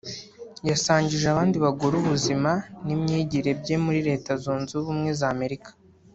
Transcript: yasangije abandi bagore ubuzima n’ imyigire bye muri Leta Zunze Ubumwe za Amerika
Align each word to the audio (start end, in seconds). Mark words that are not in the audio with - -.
yasangije 0.69 1.25
abandi 1.29 1.55
bagore 1.65 1.93
ubuzima 1.97 2.51
n’ 2.85 2.87
imyigire 2.95 3.51
bye 3.61 3.75
muri 3.83 3.99
Leta 4.09 4.31
Zunze 4.41 4.71
Ubumwe 4.81 5.09
za 5.21 5.27
Amerika 5.35 5.71